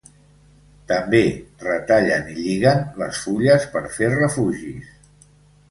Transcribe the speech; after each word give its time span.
També 0.91 1.19
retallen 1.65 2.33
i 2.33 2.33
lliguen 2.39 2.83
les 3.03 3.21
fulles 3.27 3.67
per 3.77 3.83
fer 3.99 4.11
refugis. 4.19 4.91